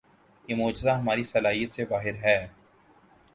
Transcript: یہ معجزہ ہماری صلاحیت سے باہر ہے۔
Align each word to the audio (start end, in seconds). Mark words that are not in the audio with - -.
یہ 0.47 0.55
معجزہ 0.55 0.89
ہماری 0.89 1.23
صلاحیت 1.23 1.71
سے 1.71 1.85
باہر 1.85 2.15
ہے۔ 2.23 2.47